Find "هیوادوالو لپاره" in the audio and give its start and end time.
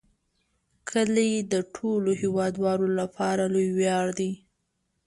2.21-3.43